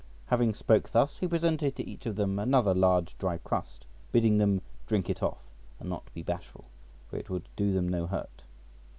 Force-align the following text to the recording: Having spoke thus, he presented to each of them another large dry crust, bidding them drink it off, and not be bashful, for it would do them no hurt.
Having 0.25 0.55
spoke 0.55 0.89
thus, 0.89 1.17
he 1.19 1.27
presented 1.27 1.75
to 1.75 1.87
each 1.87 2.07
of 2.07 2.15
them 2.15 2.39
another 2.39 2.73
large 2.73 3.15
dry 3.19 3.37
crust, 3.37 3.85
bidding 4.11 4.39
them 4.39 4.63
drink 4.87 5.11
it 5.11 5.21
off, 5.21 5.43
and 5.79 5.89
not 5.91 6.11
be 6.15 6.23
bashful, 6.23 6.65
for 7.07 7.17
it 7.17 7.29
would 7.29 7.47
do 7.55 7.71
them 7.71 7.87
no 7.87 8.07
hurt. 8.07 8.41